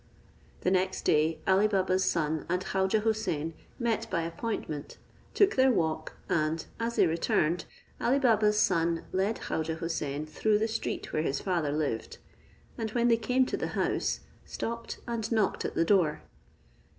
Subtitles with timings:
[0.61, 4.97] The next day Ali Baba's son and Khaujeh Houssain met by appointment,
[5.35, 7.65] took their walk, and as they returned,
[8.01, 12.17] Ali Baba's son led Khaujeh Houssain through the street where his father lived;
[12.79, 16.23] and when they came to the house, stopped and knocked at the door.